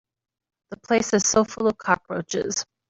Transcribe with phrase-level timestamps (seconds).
[0.71, 2.65] The place is so full of cockroaches.